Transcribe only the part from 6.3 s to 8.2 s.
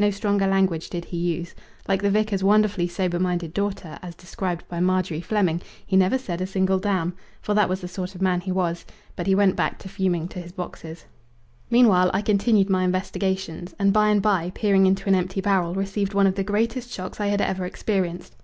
a single dam," for that was the sort of